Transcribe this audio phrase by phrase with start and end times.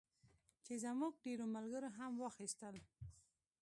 [0.65, 2.75] چې زموږ ډېرو ملګرو هم واخیستل.